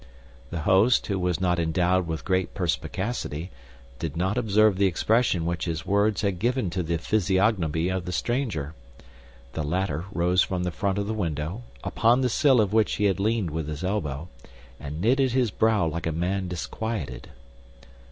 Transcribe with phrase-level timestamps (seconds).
[0.49, 3.51] The host, who was not endowed with great perspicacity,
[3.99, 8.11] did not observe the expression which his words had given to the physiognomy of the
[8.11, 8.73] stranger.
[9.53, 13.03] The latter rose from the front of the window, upon the sill of which he
[13.05, 14.27] had leaned with his elbow,
[14.79, 17.29] and knitted his brow like a man disquieted.